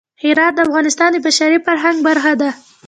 هرات 0.23 0.53
د 0.55 0.59
افغانستان 0.67 1.09
د 1.13 1.17
بشري 1.25 1.57
فرهنګ 1.65 1.97
برخه 2.07 2.33
ده. 2.41 2.49